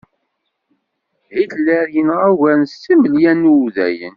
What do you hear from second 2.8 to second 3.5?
imelyan